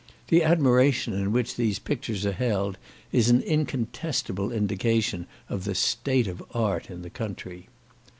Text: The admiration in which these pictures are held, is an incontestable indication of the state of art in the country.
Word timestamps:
The 0.29 0.41
admiration 0.43 1.13
in 1.13 1.31
which 1.31 1.55
these 1.55 1.77
pictures 1.77 2.25
are 2.25 2.31
held, 2.31 2.79
is 3.11 3.29
an 3.29 3.43
incontestable 3.43 4.51
indication 4.51 5.27
of 5.47 5.63
the 5.63 5.75
state 5.75 6.25
of 6.27 6.43
art 6.55 6.89
in 6.89 7.03
the 7.03 7.11
country. 7.11 7.67